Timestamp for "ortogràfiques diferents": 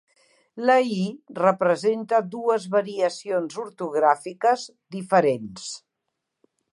3.65-5.69